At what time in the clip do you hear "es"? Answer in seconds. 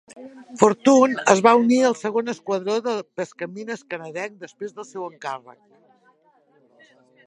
1.33-1.43